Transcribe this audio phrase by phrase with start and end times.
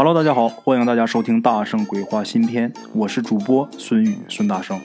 [0.00, 4.80] Hello，大家好，欢迎大家收听《大圣鬼话》新篇，我是主播孙宇孙大圣，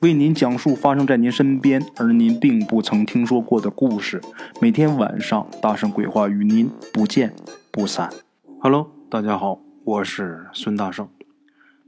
[0.00, 4.20] 为您讲述发生在您身边而您并不曾听说过的故事。
[4.60, 7.32] 每天晚上，《大圣鬼话》与您不见
[7.70, 8.10] 不散。
[8.58, 11.08] Hello，大家好，我是孙大圣。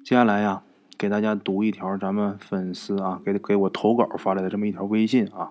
[0.05, 0.63] 接下来呀，
[0.97, 5.51] 给大家读一条咱们粉丝啊给给我投稿发来的这么一条微信啊。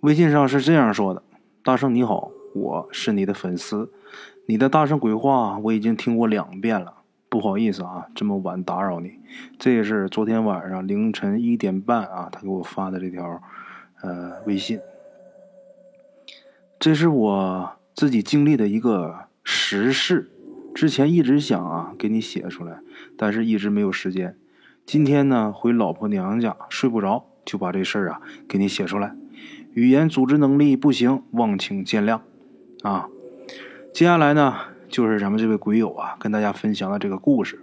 [0.00, 1.22] 微信上是这样说的
[1.62, 3.92] ：“大圣你好，我是你的粉丝。”
[4.46, 6.98] 你的大圣鬼话我已经听过两遍了，
[7.30, 9.18] 不好意思啊，这么晚打扰你。
[9.58, 13.42] 这也是昨天晚上凌晨一点半啊，他给我发的这条
[14.02, 14.78] 呃微信。
[16.78, 20.30] 这是我自己经历的一个实事，
[20.74, 22.80] 之前一直想啊给你写出来，
[23.16, 24.36] 但是一直没有时间。
[24.84, 29.16] 今天呢回老婆娘家睡不着，就把这事儿啊给你写出来。
[29.72, 32.20] 语言组织能力不行，望请见谅
[32.84, 33.08] 啊。
[33.92, 34.54] 接下来呢，
[34.88, 37.60] 就是咱们这位鬼友啊，跟大家分享的这个故事。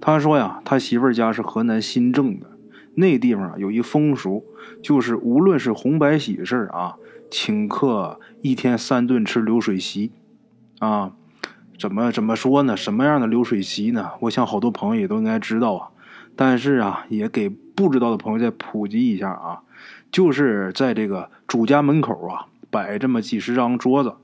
[0.00, 2.46] 他说呀，他媳妇儿家是河南新郑的，
[2.96, 4.44] 那地方有一风俗，
[4.82, 6.96] 就是无论是红白喜事啊，
[7.30, 10.12] 请客一天三顿吃流水席
[10.78, 11.12] 啊。
[11.78, 12.76] 怎么怎么说呢？
[12.76, 14.12] 什么样的流水席呢？
[14.20, 15.88] 我想好多朋友也都应该知道啊。
[16.34, 19.60] 但是啊，也给不知道的朋友再普及一下啊，
[20.10, 24.14] 就是在这个主家门口啊，摆这么几十张桌子。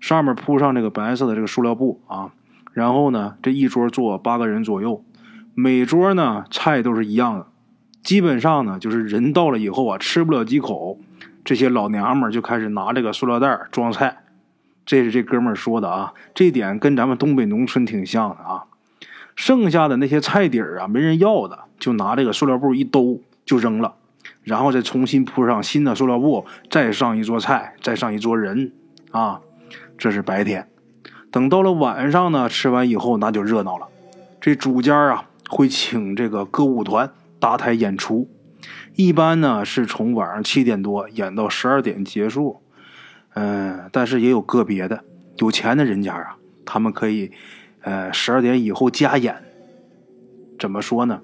[0.00, 2.32] 上面铺上这个白色的这个塑料布啊，
[2.72, 5.04] 然后呢，这一桌坐八个人左右，
[5.54, 7.46] 每桌呢菜都是一样的，
[8.02, 10.98] 基本上呢就是人到了以后啊，吃不了几口，
[11.44, 14.18] 这些老娘们就开始拿这个塑料袋装菜。
[14.86, 18.64] 这是这哥们说的啊，这点跟咱们东北农村挺像的啊。
[19.36, 23.94] 剩下的那些菜底儿啊，没人要的，就拿这个塑料布一兜就扔了，
[24.42, 28.72] 然后再重新铺上新的塑料布，再上一桌菜，再上一桌人
[29.10, 29.40] 啊。
[29.98, 30.68] 这是白天，
[31.32, 33.88] 等到了晚上呢，吃完以后那就热闹了。
[34.40, 37.10] 这主家啊会请这个歌舞团
[37.40, 38.30] 搭台演出，
[38.94, 42.62] 一般呢是从晚上七点多演到十二点结束。
[43.34, 45.02] 嗯，但是也有个别的
[45.38, 47.32] 有钱的人家啊，他们可以
[47.82, 49.42] 呃十二点以后加演。
[50.60, 51.22] 怎么说呢？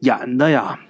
[0.00, 0.80] 演的呀，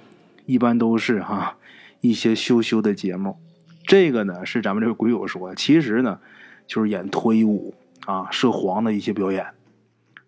[0.45, 1.56] 一般都是哈
[2.00, 3.39] 一些羞羞的节目。
[3.84, 6.19] 这个呢是咱们这个鬼友说，其实呢。
[6.66, 7.75] 就是演脱衣舞
[8.06, 9.47] 啊，涉黄的一些表演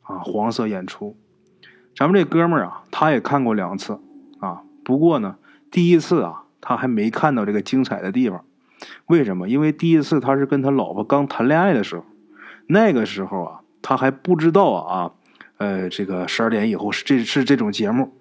[0.03, 1.17] 啊，黄色演出。
[1.97, 4.01] 咱们这哥们儿啊，他也看过两次
[4.41, 4.63] 啊。
[4.85, 5.37] 不过呢，
[5.71, 8.45] 第一次啊，他还没看到这个精彩的地方。
[9.07, 9.49] 为什么？
[9.49, 12.05] 因为第一次他是跟他老婆刚谈恋爱的时候，
[12.69, 15.13] 那个时候啊，他还不知道啊，
[15.57, 18.15] 呃，这个十二点以后是这是这种节目。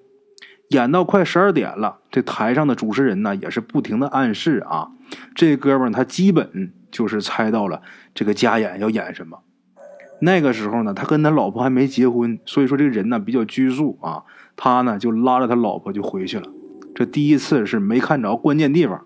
[0.70, 4.92] 演到快十二点了，这台上的主持人呢，也是不停的暗示啊，
[5.36, 6.74] 这哥们儿他基本。
[6.90, 7.82] 就是猜到了
[8.16, 9.40] 这个家演要演什么。
[10.22, 14.24] 那个时候呢，他跟他老婆还没结婚，所以说这个人呢比较拘束啊。
[14.56, 16.48] 他呢就拉着他老婆就回去了。
[16.96, 19.06] 这第一次是没看着关键地方。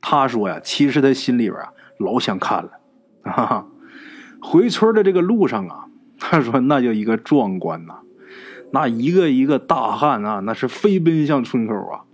[0.00, 2.70] 他说呀，其实他心里边啊老想看了。
[3.22, 3.66] 哈哈，
[4.40, 5.84] 回村的这个路上啊，
[6.18, 7.98] 他说那叫一个壮观呐，
[8.72, 12.04] 那一个一个大汉啊，那是飞奔向村口啊。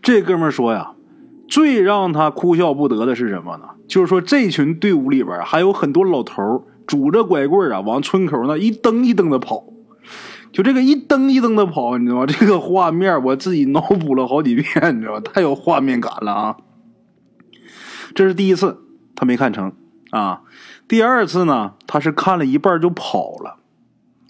[0.00, 0.94] 这哥们说呀。
[1.48, 3.64] 最让他哭笑不得的是什么呢？
[3.88, 9.64] 就是说这群队伍里边还有很多老头拄着拐棍啊，往村口那一蹬一蹬的跑。
[10.52, 12.26] 就这个一蹬一蹬的跑，你知道吗？
[12.26, 15.20] 这个画面我自己脑补了好几遍，你知道吗？
[15.20, 16.56] 太有画面感了啊！
[18.14, 18.78] 这是第一次
[19.14, 19.72] 他没看成
[20.10, 20.42] 啊。
[20.88, 23.58] 第二次呢，他是看了一半就跑了。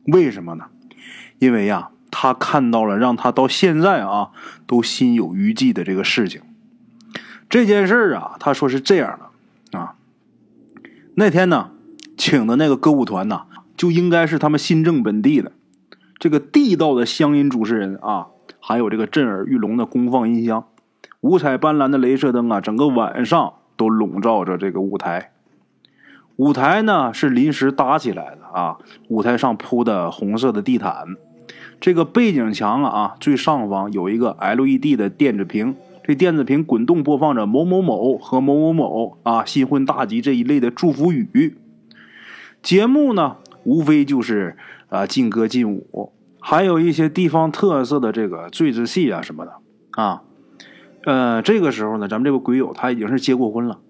[0.07, 0.65] 为什么呢？
[1.39, 4.31] 因为呀，他看到了让他到现在啊
[4.67, 6.41] 都心有余悸的这个事情。
[7.49, 9.19] 这件事儿啊，他说是这样
[9.71, 9.95] 的啊。
[11.15, 11.71] 那天呢，
[12.17, 13.43] 请的那个歌舞团呢，
[13.77, 15.53] 就应该是他们新郑本地的
[16.19, 18.27] 这个地道的乡音主持人啊，
[18.61, 20.67] 还有这个震耳欲聋的功放音箱，
[21.21, 25.33] 五彩斑斓的镭射灯啊，整个晚上都笼罩着这个舞台。
[26.35, 28.77] 舞台呢是临时搭起来的啊，
[29.09, 31.17] 舞台上铺的红色的地毯，
[31.81, 35.77] 这个背景墙啊，最上方有一个 LED 的电子屏。
[36.07, 41.57] 这电子屏滚动播放着某某某和某某某啊新婚大吉这一类的祝福语。
[42.63, 44.57] 节目呢，无非就是
[44.89, 49.55] 啊劲歌劲舞，还有一些地方特色的这个坠子戏啊什么的
[49.91, 50.23] 啊。
[51.03, 53.81] 呃，这个时候呢，咱们这个鬼友他已经是结过婚了，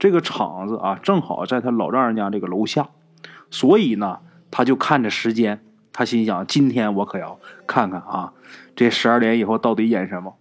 [0.00, 2.88] 这个场子啊正好在他老丈人家这个楼下，
[3.50, 4.18] 所以呢，
[4.50, 5.60] 他就看着时间，
[5.92, 7.38] 他心想：今天我可要
[7.68, 8.32] 看看啊，
[8.74, 10.34] 这十二点以后到底演什么。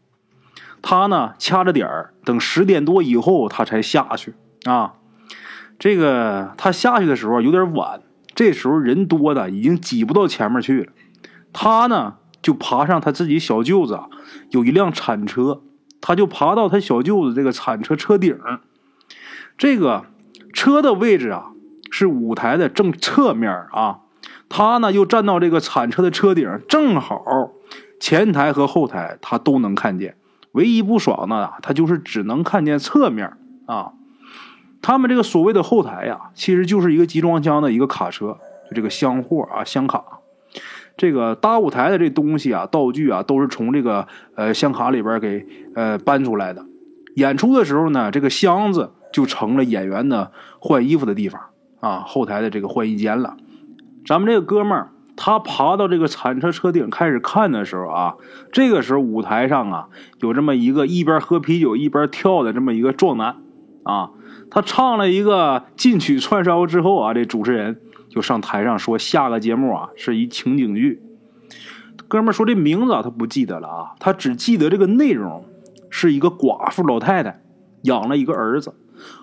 [0.81, 4.33] 他呢掐着点儿，等十点多以后他才下去。
[4.65, 4.93] 啊。
[5.79, 8.01] 这个他下去的时候有点晚，
[8.35, 10.91] 这时候人多的已经挤不到前面去了，
[11.51, 13.99] 他呢就爬上他自己小舅子
[14.51, 15.63] 有一辆铲车，
[15.99, 18.37] 他就爬到他小舅子这个铲车车顶，
[19.57, 20.05] 这个
[20.53, 21.47] 车的位置啊
[21.89, 24.01] 是舞台的正侧面啊，
[24.49, 27.23] 他呢又站到这个铲车的车顶，正好
[27.99, 30.15] 前台和后台他都能看见，
[30.53, 33.33] 唯一不爽的他就是只能看见侧面
[33.65, 33.93] 啊。
[34.81, 38.37] 他们这个所谓的后台呀，其实就是一个集装箱的一个卡车，
[38.67, 40.03] 就这个箱货啊，箱卡。
[40.97, 45.45] 这个搭舞台的这东西啊，道具啊，都是从这个呃箱卡里边给
[45.75, 46.65] 呃搬出来的。
[47.15, 51.41] 演出的时候呢，这个箱子就成了演员的换衣服的地方
[51.79, 53.37] 啊，后台的这个换衣间了。
[54.05, 54.91] 咱们这个哥们儿，
[55.23, 58.15] 他爬到这个铲车车顶开始看的时候啊，
[58.51, 59.87] 这个时候舞台上啊，
[60.19, 63.35] 有这么一个一边喝啤酒一边跳的这么一个壮男
[63.83, 64.09] 啊。
[64.49, 67.79] 他唱了一个进曲串烧之后啊，这主持人
[68.09, 71.03] 就上台上说下个节目啊是一情景剧。
[72.07, 75.45] 哥们说这名字他不记得了啊，他只记得这个内容
[75.91, 77.43] 是一个寡妇老太太
[77.83, 78.73] 养了一个儿子，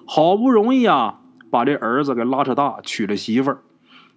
[0.07, 1.19] 好不容易啊
[1.51, 3.59] 把这儿子给拉扯大娶了媳妇儿，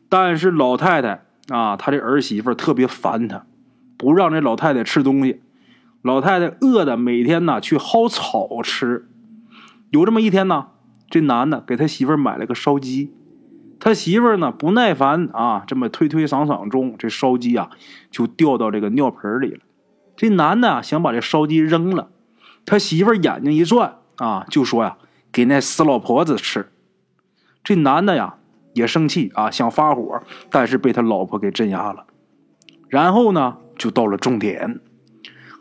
[0.07, 3.45] 但是老太太啊他这儿媳妇特别烦他，
[3.97, 5.41] 不让这老太太吃东西，
[6.01, 9.07] 老太太饿的每天呢去薅草吃。
[9.89, 10.67] 有这么一天呢。
[11.09, 13.11] 这男的给他媳妇买了个烧鸡，
[13.81, 17.69] 他媳妇呢不耐烦啊，这么推推搡搡中，这烧鸡啊
[18.09, 19.59] 就掉到这个尿盆里了。
[20.15, 22.11] 这男的啊想把这烧鸡扔了，
[22.65, 24.95] 他媳妇眼睛一转啊，就说呀
[25.33, 26.71] ：“给那死老婆子吃。”
[27.61, 28.35] 这男的呀
[28.73, 32.05] 也生气啊，想发火，但是被他老婆给镇压了。
[32.89, 34.79] 然后呢，就到了重点。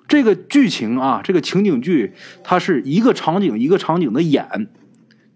[0.09, 4.69] 这个剧情啊，这个情景剧，它是一个场景一个场景的演。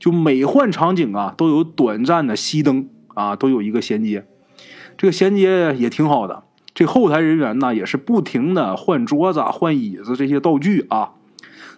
[0.01, 4.27] 就每换场景啊，都有短暂的熄灯啊，都有一个衔接，
[4.99, 6.43] 这个衔接也挺好的。
[6.75, 11.13] 这后台人员呢，也是不停的换桌子、换椅子这些道具啊。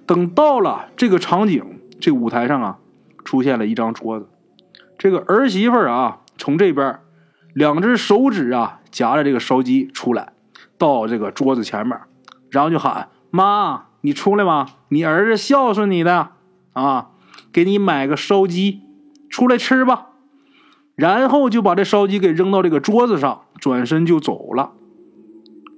[0.07, 1.63] 等到了这个场景，
[2.01, 2.79] 这舞台上啊，
[3.25, 4.27] 出现了一张桌子。
[4.99, 7.01] 这个儿媳妇啊，从这边
[7.55, 10.33] 两只手指啊夹着这个烧鸡出来，
[10.79, 11.99] 到这个桌子前面，
[12.51, 14.67] 然后就喊：“妈，你出来吗？
[14.89, 16.31] 你儿子孝顺你的
[16.73, 17.11] 啊。”
[17.53, 18.83] 给你买个烧鸡，
[19.31, 20.09] 出来吃吧。
[20.95, 24.73] 然后就把这烧鸡给扔到这个桌子上，转身就走了。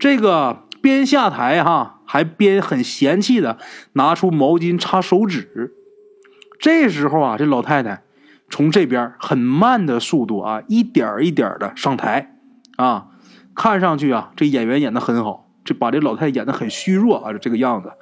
[0.00, 3.58] 这个边下台哈，还边很嫌弃的
[3.92, 5.72] 拿出毛巾擦手指。
[6.58, 8.02] 这时候啊，这老太太
[8.50, 12.36] 从这边很慢的速度啊，一点一点的上台
[12.76, 13.08] 啊，
[13.54, 17.92] 看上去啊，这演员演的很好，这把这老太太演的很虚弱啊，这个样子。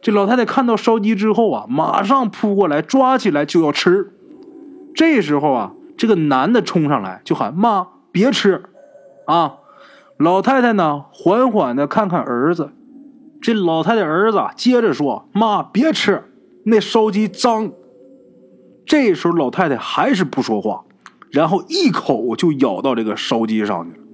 [0.00, 4.12] 这老太太看到烧鸡之后啊，马上扑过来抓起来就要吃。
[4.94, 8.62] 这时候啊，这个男的冲上来就喊：“妈，别吃！”
[9.26, 9.56] 啊，
[10.16, 12.72] 老太太呢，缓缓的看看儿子。
[13.40, 16.32] 这老太太儿子接着说：“妈，别吃，
[16.64, 17.72] 那烧鸡脏。”
[18.88, 20.82] 这时候老太太还是不说话，
[21.30, 24.04] 然后一口就咬到这个烧鸡上去了。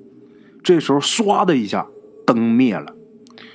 [0.62, 1.87] 这时候唰的一下，
[2.26, 2.93] 灯灭了。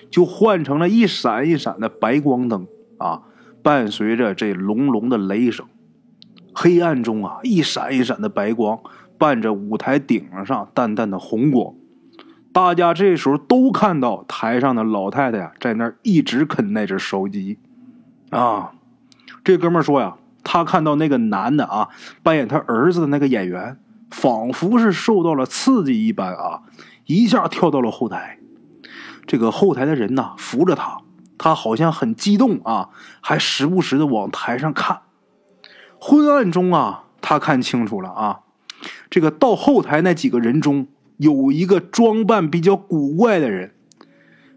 [0.09, 2.65] 就换成了一闪一闪的白光灯
[2.97, 3.21] 啊，
[3.61, 5.67] 伴随着这隆隆的雷声，
[6.51, 8.79] 黑暗中啊，一闪一闪的白光
[9.19, 11.75] 伴着舞台顶上淡淡的红光，
[12.51, 17.59] 大家这时候都看到台上的老太太呀，在那儿一直啃那只烧鸡
[18.31, 18.71] 啊。
[19.43, 20.15] 这哥们说呀，
[20.51, 21.89] 他看到那个男的啊，
[22.23, 23.77] 扮演他儿子的那个演员，
[24.09, 26.63] 仿佛是受到了刺激一般啊，
[27.05, 28.39] 一下跳到了后台。
[29.27, 31.01] 这个后台的人呐，扶着他，
[31.37, 32.89] 他好像很激动啊，
[33.21, 35.01] 还时不时的往台上看。
[35.99, 38.39] 昏暗中啊，他看清楚了啊，
[39.11, 40.87] 这个到后台那几个人中
[41.17, 43.75] 有一个装扮比较古怪的人，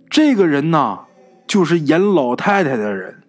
[0.08, 1.00] 这个人呐，
[1.46, 3.21] 就是演老太太的人。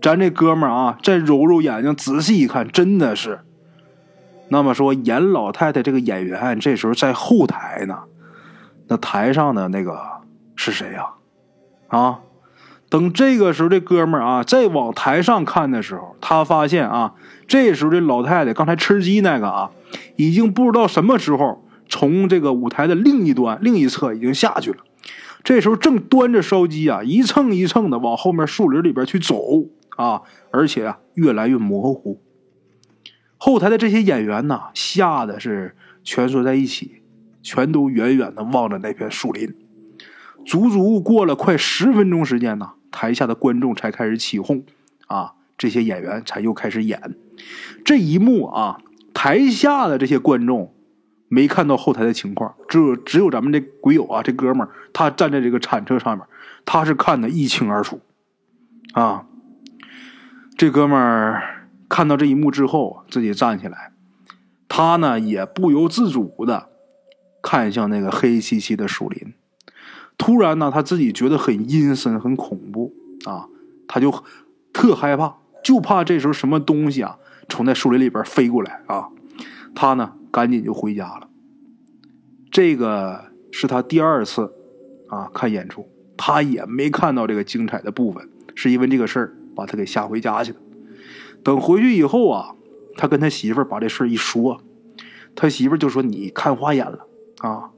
[0.00, 3.40] 咱这哥们儿啊，再揉揉眼睛，仔细一看，真的是。
[4.48, 8.00] 那么说，演老太太这个演员这时候在后台呢。
[8.88, 10.00] 那台上的那个
[10.56, 11.06] 是谁呀？
[11.86, 12.20] 啊，
[12.88, 17.14] 等这个时候，这哥们儿啊，再往台上看的时候，他发现啊，
[17.46, 19.70] 这时候这老太太刚才吃鸡那个啊，
[20.16, 24.78] 已经不知道什么时候从这个舞台的另一端、另一侧已经下去了。
[25.44, 29.36] 这时候正端着烧鸡啊，一蹭一蹭的往后面树林里边去走
[29.96, 32.20] 啊，而且啊，越来越模糊。
[33.36, 36.96] 后台的这些演员呢，吓得是蜷缩在一起。
[37.42, 39.54] 全都远远的望着那片树林，
[40.44, 44.62] 足足过了快十分钟时间呢，台下的观众才开始起哄，
[45.06, 47.16] 啊，这些演员才又开始演。
[47.82, 48.82] 这一幕啊，
[49.14, 50.74] 台下的这些观众
[51.28, 56.26] 没看到后台的情况，只有只有咱们这鬼友啊，这哥们儿他站在这个铲车上面，
[56.66, 58.00] 他是看得一清二楚，
[58.92, 59.24] 啊，
[60.60, 63.92] 这哥们儿看到这一幕之后，自己站起来，
[64.68, 66.68] 他呢也不由自主的
[67.42, 69.32] 看向那个黑漆漆的树林，
[70.18, 72.92] 突然呢，他自己觉得很阴森、很恐怖
[73.24, 73.48] 啊，
[73.88, 74.12] 他就
[74.70, 77.16] 特害怕，就怕这时候什么东西啊
[77.48, 79.08] 从那树林里边飞过来啊，
[79.74, 80.12] 他呢。
[80.30, 81.28] 赶紧就回家了。
[82.52, 84.52] 这个是他第二次
[85.08, 85.88] 啊看演出，
[86.18, 90.58] 他也没看到这个精彩的部分，是因为这个事儿把他给吓回家去了。
[91.44, 92.54] 等回去以后啊，
[92.96, 94.62] 他跟他媳妇儿把这事儿一说，
[95.34, 97.06] 他媳妇儿就说：“你看花眼了
[97.40, 97.72] 啊？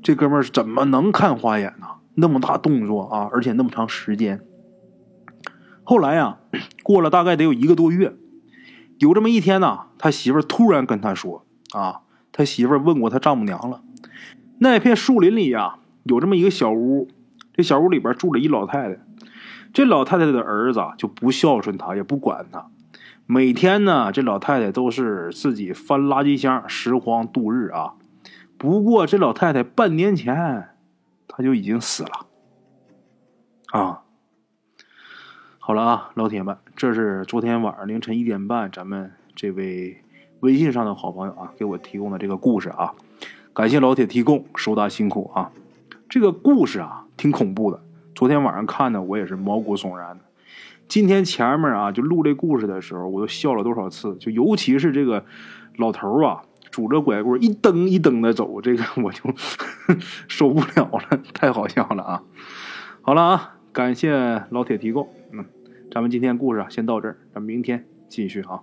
[0.00, 1.88] 这哥们儿怎么能看花眼呢？
[2.14, 4.40] 那么大动作啊，而且那么长时间。”
[5.82, 6.38] 后来呀，
[6.84, 8.14] 过了大概得有一个多月，
[8.98, 11.44] 有这么一天呢，他媳妇儿突然跟他说。
[11.72, 13.82] 啊，他媳妇问过他丈母娘了。
[14.60, 17.08] 那片树林里呀，有这么一个小屋，
[17.52, 19.00] 这小屋里边住着一老太太。
[19.72, 22.70] 这老太太的儿子啊就不孝顺她，也不管她。
[23.26, 27.94] 每天呢，这老太太都是自己翻垃圾箱拾荒度日啊。
[28.56, 30.68] 不过这老太太半年前，
[31.28, 32.26] 她就已经死了。
[33.72, 34.02] 啊，
[35.58, 40.02] 好了啊，老铁们，这是昨天晚上凌晨一点半，咱们这位。
[40.40, 42.94] 微信上的好朋友啊，给我提供的这个故事啊，
[43.52, 45.50] 感谢老铁提供，手打辛苦啊。
[46.08, 47.82] 这个故事啊，挺恐怖的。
[48.18, 50.24] 昨天晚上看的，我也是毛骨悚然的。
[50.88, 54.16] 今天前面啊，就录这故事的时候，我都笑了多少次。
[54.16, 55.24] 就尤其是这个
[55.76, 59.22] 老头啊，拄着拐棍一蹬一蹬的走，这个我就
[60.26, 62.24] 受不了了，太好笑了啊。
[63.02, 65.44] 好了啊，感谢老铁提供，嗯，
[65.92, 68.62] 咱们今天故事啊，先到这儿，咱们明天继续啊。